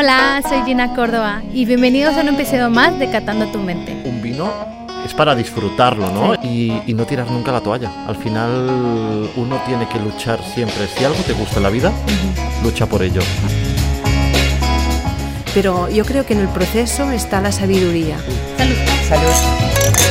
[0.00, 4.00] Hola, soy Gina Córdoba y bienvenidos a un episodio más de Catando tu mente.
[4.04, 4.48] Un vino
[5.04, 6.34] es para disfrutarlo, ¿no?
[6.34, 7.90] Y, y no tirar nunca la toalla.
[8.06, 10.86] Al final uno tiene que luchar siempre.
[10.86, 11.92] Si algo te gusta en la vida,
[12.62, 13.22] lucha por ello.
[15.52, 18.18] Pero yo creo que en el proceso está la sabiduría.
[18.56, 18.76] Salud.
[19.08, 20.07] Salud.